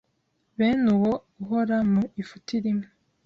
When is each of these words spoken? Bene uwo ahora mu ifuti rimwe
Bene 0.57 0.87
uwo 0.95 1.13
ahora 1.41 1.77
mu 1.91 2.01
ifuti 2.21 2.53
rimwe 2.63 2.87